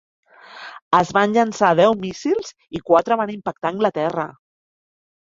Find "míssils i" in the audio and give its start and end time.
2.07-2.85